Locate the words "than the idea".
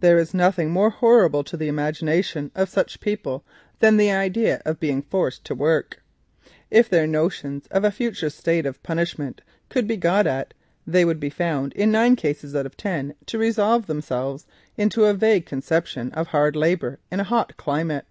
3.78-4.60